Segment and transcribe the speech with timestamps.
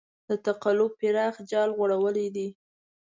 [0.29, 2.47] د تقلب پراخ جال غوړولی دی.